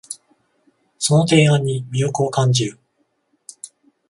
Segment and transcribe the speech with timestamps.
[0.97, 2.79] その提案に魅力を感じる